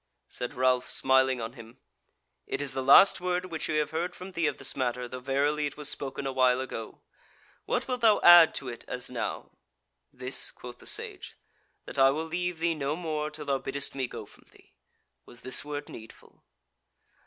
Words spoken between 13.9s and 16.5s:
me go from thee. Was this word needful?"